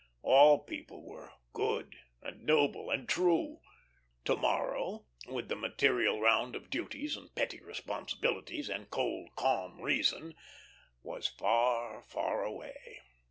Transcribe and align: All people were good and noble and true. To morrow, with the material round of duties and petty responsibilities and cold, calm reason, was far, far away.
All 0.23 0.57
people 0.57 1.03
were 1.03 1.31
good 1.53 1.95
and 2.23 2.43
noble 2.43 2.89
and 2.89 3.07
true. 3.07 3.59
To 4.25 4.35
morrow, 4.35 5.05
with 5.27 5.47
the 5.47 5.55
material 5.55 6.19
round 6.19 6.55
of 6.55 6.71
duties 6.71 7.15
and 7.15 7.35
petty 7.35 7.61
responsibilities 7.61 8.67
and 8.67 8.89
cold, 8.89 9.35
calm 9.35 9.79
reason, 9.79 10.33
was 11.03 11.27
far, 11.27 12.01
far 12.01 12.43
away. 12.43 13.01